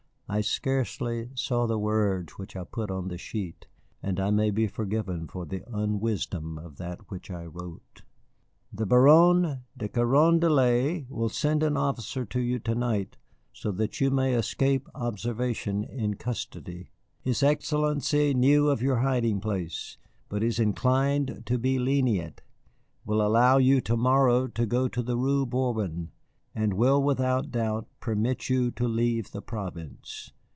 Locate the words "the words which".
1.67-2.55